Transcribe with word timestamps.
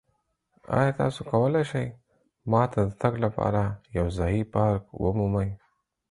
ایا 0.77 0.91
تاسو 0.99 1.19
کولی 1.31 1.63
شئ 1.69 1.87
ما 2.51 2.61
ته 2.71 2.81
د 2.87 2.91
تګ 3.01 3.13
لپاره 3.25 3.61
یو 3.97 4.07
ځایی 4.17 4.41
پارک 4.53 4.83
ومومئ؟ 5.03 5.49